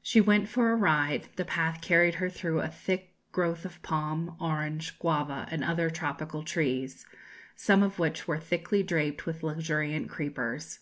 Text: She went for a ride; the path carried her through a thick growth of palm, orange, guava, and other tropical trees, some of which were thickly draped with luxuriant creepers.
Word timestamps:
She 0.00 0.18
went 0.22 0.48
for 0.48 0.70
a 0.70 0.74
ride; 0.76 1.28
the 1.36 1.44
path 1.44 1.82
carried 1.82 2.14
her 2.14 2.30
through 2.30 2.60
a 2.62 2.68
thick 2.70 3.12
growth 3.32 3.66
of 3.66 3.82
palm, 3.82 4.34
orange, 4.40 4.98
guava, 4.98 5.46
and 5.50 5.62
other 5.62 5.90
tropical 5.90 6.42
trees, 6.42 7.04
some 7.54 7.82
of 7.82 7.98
which 7.98 8.26
were 8.26 8.38
thickly 8.38 8.82
draped 8.82 9.26
with 9.26 9.42
luxuriant 9.42 10.08
creepers. 10.08 10.78